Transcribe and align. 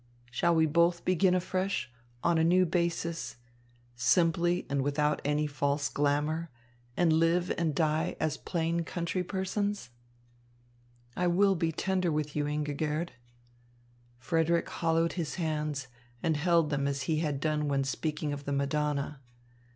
Shall 0.31 0.55
we 0.55 0.65
both 0.65 1.05
begin 1.05 1.35
afresh, 1.35 1.91
on 2.23 2.39
a 2.39 2.43
new 2.43 2.65
basis, 2.65 3.35
simply 3.95 4.65
and 4.67 4.81
without 4.81 5.21
any 5.23 5.45
false 5.45 5.89
glamour, 5.89 6.49
and 6.97 7.13
live 7.13 7.51
and 7.55 7.75
die 7.75 8.15
as 8.19 8.35
plain 8.35 8.83
country 8.83 9.23
persons? 9.23 9.91
I 11.15 11.27
will 11.27 11.53
be 11.53 11.71
tender 11.71 12.11
with 12.11 12.35
you, 12.35 12.45
Ingigerd." 12.45 13.09
Frederick 14.17 14.69
hollowed 14.69 15.13
his 15.13 15.35
hands 15.35 15.87
and 16.23 16.35
held 16.35 16.71
them 16.71 16.87
as 16.87 17.03
he 17.03 17.17
had 17.19 17.39
done 17.39 17.67
when 17.67 17.83
speaking 17.83 18.33
of 18.33 18.45
the 18.45 18.51
Madonna. 18.53 19.21